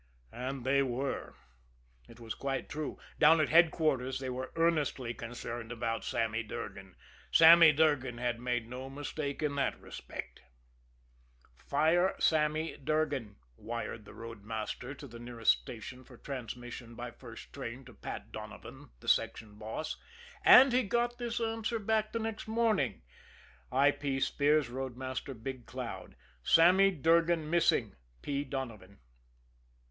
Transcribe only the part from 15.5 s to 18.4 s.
station for transmission by first train to Pat